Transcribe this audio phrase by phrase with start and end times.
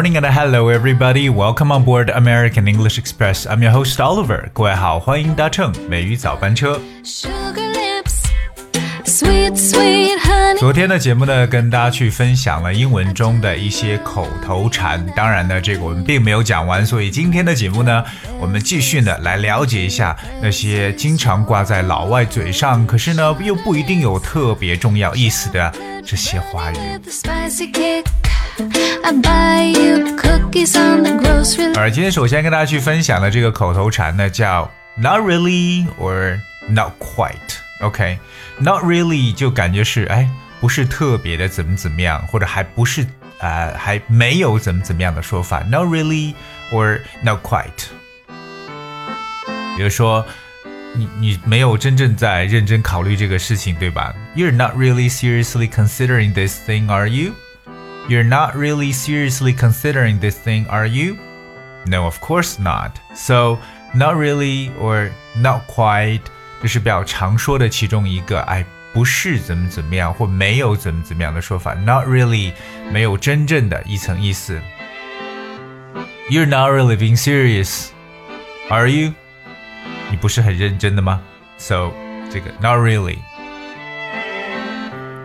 [0.00, 1.28] and hello everybody.
[1.28, 3.46] Welcome on board American English Express.
[3.46, 4.48] I'm your host Oliver.
[4.54, 6.80] 各位好，欢迎搭乘美语早班车。
[7.04, 8.30] Sugar lips,
[9.04, 10.58] sweet, sweet honey.
[10.58, 15.04] 昨天的节目呢，跟大家去分享了英文中的一些口头禅。
[15.14, 18.02] 当然呢，这个我们并没有讲完，所以今天的节目呢，
[18.40, 25.70] 我们继续呢来了解一下那些经常挂在老外嘴上，可是呢又不一定有特别重要意思的
[26.02, 26.76] 这些话语。
[28.59, 31.77] With a spicy kick, I buy you cookies on the grocery.
[31.77, 40.29] 而今天首先跟大家去分享的这个口头禅呢，叫 not really or not quite。OK，not、really 就感觉是哎，
[40.61, 43.05] 不是特别的怎么怎么样，或者还不是
[43.39, 45.59] 呃还没有怎么怎么样的说法。
[45.63, 46.33] not really
[46.71, 47.89] or not quite。
[49.75, 50.25] 比如说，
[50.93, 54.15] 你你没有真正在认真考虑这个事情，对吧？
[54.37, 57.33] You're not really seriously considering this thing, are you?
[58.07, 61.17] You're not really seriously considering this thing, are you?
[61.87, 62.91] No, of course not.
[63.15, 63.57] So,
[63.93, 66.21] not really or not quite，
[66.61, 71.73] 这是比较常说的其中一个，哎，不是怎么怎么样或没有怎么怎么样的说法。
[71.73, 72.53] Not really
[72.91, 74.61] 没有真正的一层意思。
[76.29, 77.89] You're not really being serious,
[78.69, 79.13] are you?
[80.09, 81.21] 你不是很认真的吗？
[81.57, 81.91] So
[82.31, 83.17] 这个 not really。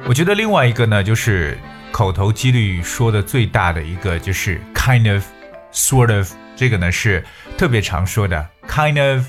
[0.07, 1.59] 我觉得另外一个呢，就是
[1.95, 5.25] 口头几率说的最大的一个就是 kind of,
[5.73, 7.25] sort of，这个呢是
[7.59, 9.25] 特别常说的 kind of,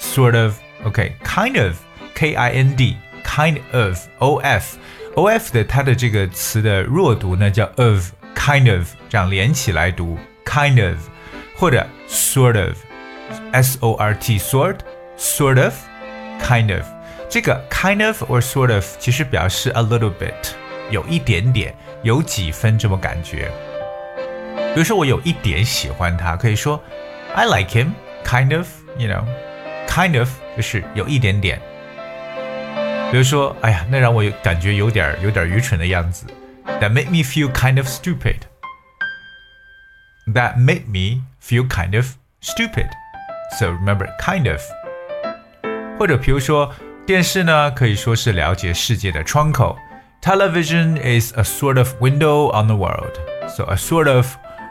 [0.00, 1.76] sort of。OK，kind of,
[2.14, 4.76] K I N D, kind of, O F,
[5.14, 10.98] O F 的它的这个词的弱读呢叫 of, kind of，这样连起来读 kind of，
[11.56, 12.76] 或者 sort of,
[13.52, 14.80] S O R T, sort,
[15.16, 15.72] sort of,
[16.42, 16.84] kind of。
[17.30, 20.52] 这个 kind of or sort of 其实表示 a little bit，
[20.90, 23.50] 有一点点，有几分这么感觉。
[24.74, 26.82] 比如说我有一点喜欢他，可以说
[27.34, 27.88] I like him,
[28.24, 29.24] kind of, you know,
[29.88, 31.60] kind of 就是有一点点。
[33.10, 36.26] 比如说，哎呀，那让我有感觉有点有点愚蠢的样子。
[36.80, 38.38] That made me feel kind of stupid.
[40.26, 42.06] That made me feel kind of
[42.42, 42.88] stupid.
[43.58, 44.60] So remember, kind of.
[45.98, 46.72] 或者比如说，
[47.06, 49.76] 电视呢可以说是了解世界的窗口。
[50.20, 53.12] Television is a sort of window on the world.
[53.48, 54.26] So a sort of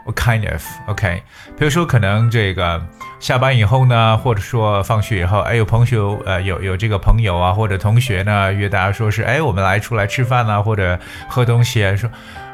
[0.06, 1.22] or kind of, OK。
[1.56, 2.82] 比如说，可能这个
[3.20, 12.10] 下班以后呢，或者说放学以后，哎，有朋友呃有有这个朋友啊，或者同学呢约大家说是，哎，我们来出来吃饭啊，或者喝东西啊，说，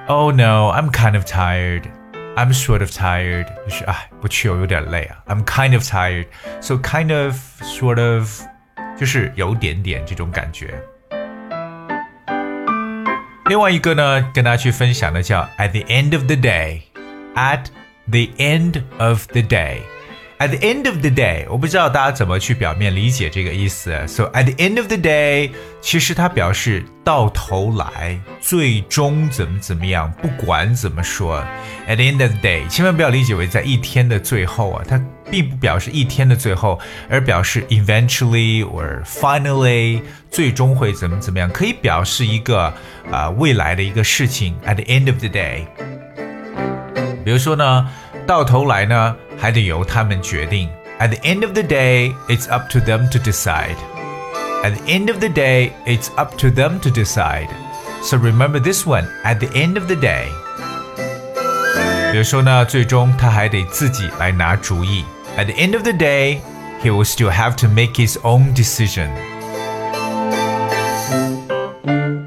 [0.06, 1.82] Oh no, I'm kind of tired.
[2.36, 5.18] I'm sort of tired，就是哎，不去，我有点累啊。
[5.26, 6.26] I'm kind of tired.
[6.60, 8.42] So kind of, sort of，
[8.96, 10.80] 就是有点点这种感觉。
[13.47, 16.81] 另外一个呢，跟大家去分享的叫 at the end of the day。
[17.35, 17.65] at
[18.09, 19.81] the end of the day。
[20.37, 23.91] At the end of the day，我不知道大家怎么去表面理解这个意思。
[24.07, 31.39] So at the end of the day，其实它表示到头来，最终怎么怎么样，不管怎么说。
[31.87, 34.99] At the end of the day，千万不要理解为在一天的最后啊，它
[35.30, 42.74] 并不表示一天的最后，而表示 eventually or finally，最终会怎么怎么样，可以表示一个啊、
[43.10, 44.54] 呃、未来的一个事情。
[44.66, 45.66] At the end of the day。
[47.24, 47.88] 比如说呢，
[48.26, 50.68] 到头来呢，还得由他们决定。
[50.98, 53.76] At the end of the day, it's up to them to decide.
[54.62, 57.48] At the end of the day, it's up to them to decide.
[58.02, 59.06] So remember this one.
[59.24, 60.28] At the end of the day.
[62.15, 65.03] 比如说呢，最终他还得自己来拿主意。
[65.37, 66.39] At the end of the day,
[66.81, 69.09] he will still have to make his own decision.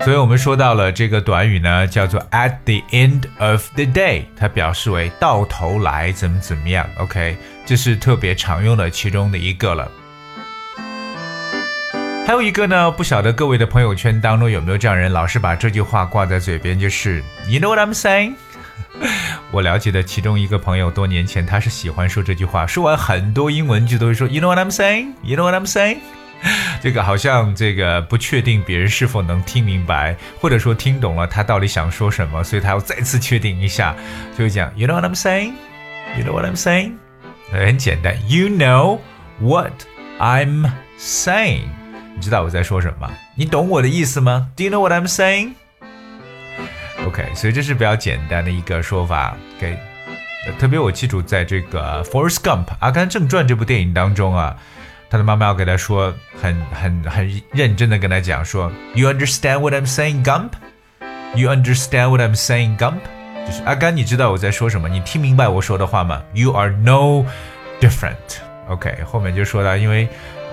[0.04, 6.86] 所以我们说到了这个短语呢，叫做 at the end of the day，它表示为到头来怎么怎么样。
[6.98, 9.90] OK，这是特别常用的其中的一个了。
[12.26, 18.34] 还有一个呢，不晓得各位的朋友圈当中有没有这样人，老是把这句话挂在嘴边，就是 You know what I'm saying？
[19.50, 25.98] 我了解的其中一个朋友，多年前他是喜欢说这句话，说完很多英文句都会说 You know what I'm saying？You know what I'm saying？
[26.80, 33.96] 这个好像这个不确定别人是否能听明白，或者说听懂了他到底想说什么，所以他要再次确定一下，
[34.36, 35.54] 就会讲 You know what I'm saying?
[36.16, 36.92] You know what I'm saying?
[37.50, 39.00] 很简单，You know
[39.40, 39.72] what
[40.20, 41.62] I'm saying？
[42.14, 43.10] 你知道我在说什么？
[43.34, 45.54] 你懂我的意思吗？Do you know what I'm saying?
[47.06, 49.36] OK，所以这是比较简单的一个说法。
[49.56, 49.78] OK，
[50.58, 54.56] 特别我记住在这个《Forrest Gump》阿甘正传这部电影当中啊。
[55.10, 60.50] 他的妈妈要给他说，很很很认真的跟他讲说，You understand what I'm saying, Gump?
[61.34, 62.98] You understand what I'm saying, Gump?
[63.46, 64.86] 就是阿甘，你知道我在说什么？
[64.86, 67.24] 你听明白我说的话吗？You are no
[67.80, 68.12] different。
[68.68, 70.06] OK，后面就说到，因为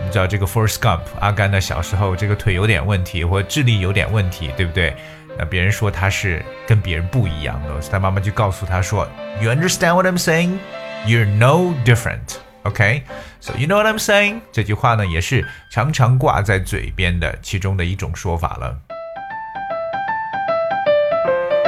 [0.06, 4.96] 你知道这个 Forrest Gump，阿甘的小时候这个腿有点问题，或智力有点问题，对不对？
[5.39, 9.09] 那别人说他是跟别人不一样的，他妈妈就告诉他说，
[9.41, 10.59] You understand what I'm saying?
[11.07, 12.37] You're no different.
[12.65, 13.05] OK,
[13.41, 14.43] so you know what I'm saying？
[14.53, 18.77] 这句话呢，也是常常挂在嘴边的其中的一种说法了。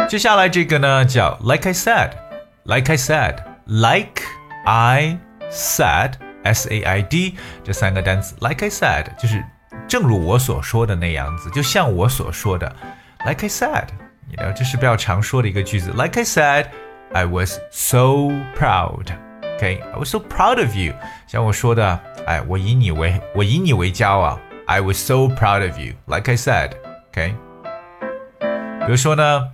[0.07, 4.23] 接下来这个呢，叫 Like I said，Like I said，Like
[4.67, 5.17] I
[5.51, 9.43] said，S A I D 这三个单词，Like I said 就是
[9.89, 12.71] 正如我所说的那样子，就像我所说的。
[13.27, 13.89] Like I said，
[14.29, 15.91] 你知道这是比较常说的一个句子。
[15.91, 20.93] Like I said，I was so proud。Okay, I was so proud of you.
[21.29, 24.41] 像我说的，哎，我以你为我以你为骄傲。
[24.67, 25.95] I was so proud of you.
[26.07, 26.73] Like I said,
[27.13, 27.35] okay.
[28.41, 29.51] 比如说呢，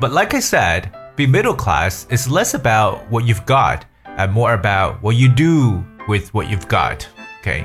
[0.00, 0.84] But like I said,
[1.16, 3.80] be middle class is less about what you've got
[4.16, 7.06] and more about what you do with what you've got.
[7.40, 7.64] Okay.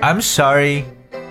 [0.00, 0.84] I'm sorry,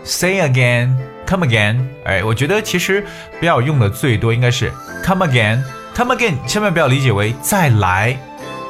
[0.03, 1.85] say again, come again。
[2.03, 3.05] 哎，我觉得其实
[3.39, 4.71] 不要用的最多应该是
[5.03, 5.63] come again。
[5.95, 8.17] Come again，千万不要理解为再来，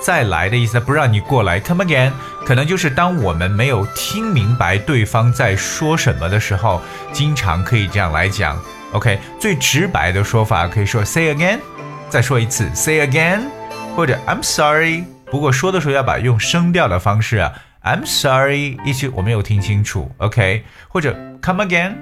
[0.02, 1.60] 再来的意思，不让你过来。
[1.60, 2.12] Come again，
[2.46, 6.80] 可能就是当我们没有听明白对方在说什么的时候，
[7.12, 8.58] 经常可以这样来讲。
[8.94, 11.60] OK，最直白的说法可以说 Say again，
[12.08, 13.42] 再说一次 Say again，
[13.96, 15.06] 或者 I'm sorry。
[15.26, 17.52] 不过说的时候要把用声调的方式啊
[17.88, 20.12] ，I'm sorry，一句我没有听清楚。
[20.18, 21.94] OK，或者 Come again。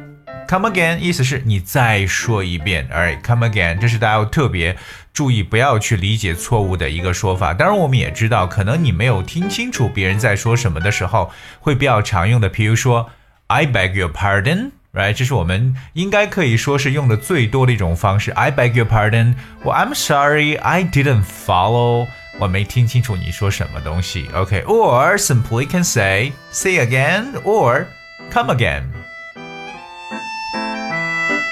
[0.48, 2.88] Come again，意思是你再说一遍。
[2.94, 4.78] All right，come again，这是大家要特别
[5.12, 7.52] 注意，不要去理解错误的一个说法。
[7.52, 13.10] 当然，我们也知道，可能你没有听清楚别人在说什么的时候，会比较常用的，比如说
[13.48, 15.14] I beg your pardon，right？
[15.14, 18.30] 这是我们应该可以说是用的最多的一种方式。
[18.30, 19.34] I beg your pardon，
[19.64, 22.06] 我 I'm sorry，I didn't follow，
[22.39, 24.29] 我没听清楚你说什么东西。
[24.35, 27.85] OK，or simply can say say again or
[28.31, 28.85] come again。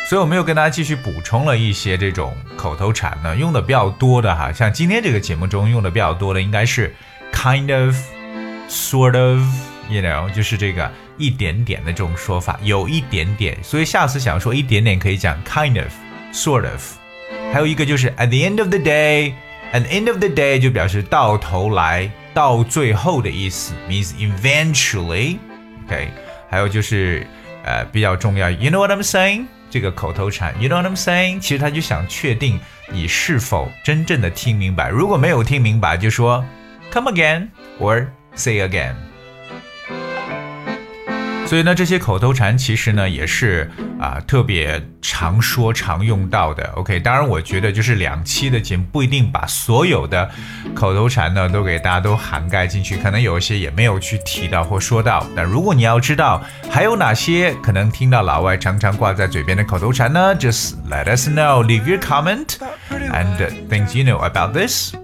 [0.08, 6.94] 所以我们又跟大家继续补充了一些这种口头禅呢，用的比较多的哈，像今天这个节目中用的比较多的应该是
[7.30, 13.62] kind of、sort of，you know，就是这个一点点的这种说法，有一点点。
[13.62, 16.94] 所以下次想说一点点可以讲 kind of、sort of。
[17.52, 18.78] 还有一个就是 at the end of the
[19.72, 26.08] day，at the end of the day 就表示到头来、到最后的意思，means eventually。OK，
[26.50, 27.26] 还有就是
[27.64, 29.46] 呃比较重要，you know what I'm saying？
[29.70, 31.40] 这个口头禅，You know what I'm saying？
[31.40, 32.58] 其实他就想确定
[32.90, 34.88] 你是否真正的听明白。
[34.88, 36.42] 如果没有听明白，就说
[36.90, 37.48] Come again
[37.78, 38.94] or say again。
[41.45, 43.69] 所以呢，这些口头禅其实呢也是
[43.99, 46.67] 啊特别常说常用到的。
[46.75, 50.27] OK，当然我觉得就是两期的节目不一定把所有的
[50.73, 55.23] 口头禅呢都给大家都涵盖进去，可能有一些也没有去提到或说到。
[55.35, 62.55] 那如果你要知道还有哪些可能听到老外常常挂在嘴边的口头禅呢，Just let us know, leave your comment
[62.89, 63.37] and
[63.69, 64.95] things you know about this.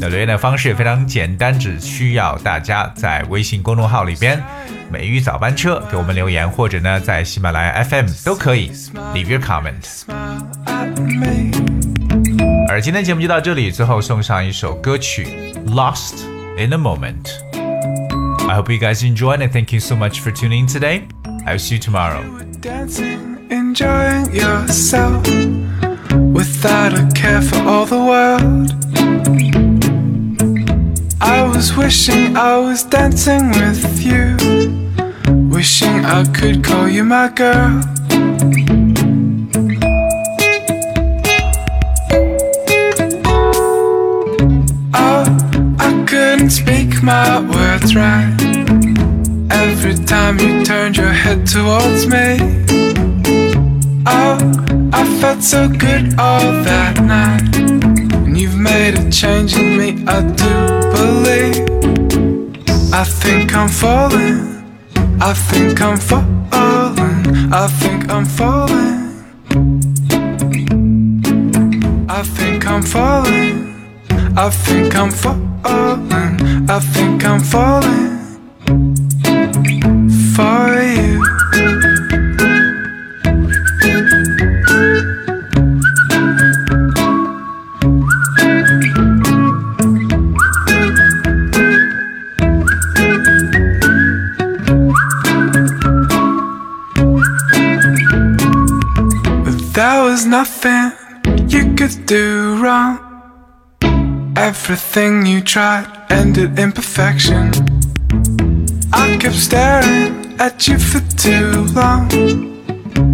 [0.00, 4.42] 那留言的方式也非常简单，只需要大家在微信公众号里边
[4.90, 8.72] “美语早班车给我们留言，或者呢在喜马拉雅 FM 都可以
[9.14, 10.02] leave your comment。
[12.68, 16.24] 而今天节目就到这里，最后送上一首歌曲《Lost
[16.58, 17.22] in a Moment》。
[18.48, 21.02] I hope you guys enjoyed and thank you so much for tuning in today.
[21.46, 22.22] I'll see you tomorrow.
[22.60, 25.24] Dancing, enjoying yourself
[26.32, 28.74] without a care for all the world.
[31.22, 34.36] I was wishing I was dancing with you
[35.60, 37.82] wishing I could call you my girl.
[44.94, 45.26] Oh,
[45.78, 48.34] I couldn't speak my words right.
[49.50, 52.28] Every time you turned your head towards me.
[54.06, 54.38] Oh,
[54.94, 57.54] I felt so good all that night.
[58.24, 60.52] And you've made a change in me, I do
[60.96, 61.58] believe.
[62.94, 64.49] I think I'm falling.
[65.22, 67.52] I think I'm falling.
[67.52, 69.24] I think I'm falling.
[72.08, 73.74] I think I'm falling.
[74.36, 76.70] I think I'm falling.
[76.70, 78.10] I think I'm falling
[102.10, 102.98] do wrong.
[104.36, 107.52] Everything you tried ended in perfection.
[108.92, 112.10] I kept staring at you for too long.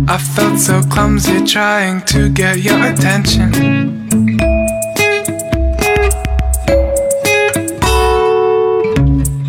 [0.08, 4.08] I felt so clumsy trying to get your attention.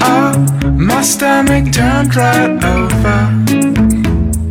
[0.01, 0.33] Oh,
[0.75, 3.19] my stomach turned right over.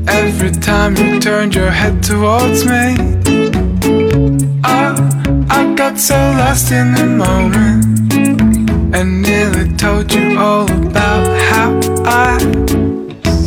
[0.08, 3.25] Every time you turned your head towards me,
[5.96, 8.12] got so lost in the moment
[8.94, 11.70] and nearly told you all about how
[12.04, 12.36] I,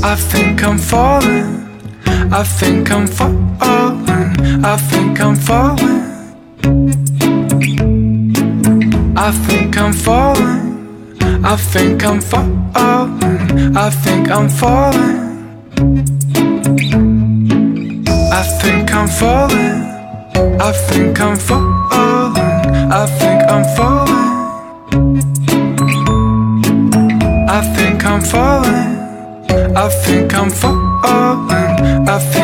[0.04, 1.48] I think I'm falling.
[2.32, 4.66] I think I'm falling.
[4.66, 6.02] I think I'm falling.
[9.16, 11.18] I think I'm falling.
[11.46, 13.78] I think I'm falling.
[13.78, 15.20] I think I'm falling.
[18.32, 19.80] I think I'm falling.
[20.60, 22.09] I think I'm falling.
[22.92, 24.40] I think I'm falling.
[27.48, 29.78] I think I'm falling.
[29.78, 32.10] I think I'm falling.
[32.10, 32.39] I think